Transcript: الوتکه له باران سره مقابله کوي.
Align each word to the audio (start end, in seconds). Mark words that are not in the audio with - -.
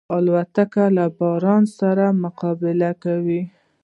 الوتکه 0.15 0.85
له 0.97 1.05
باران 1.19 1.63
سره 1.79 2.05
مقابله 2.23 2.91
کوي. 3.03 3.41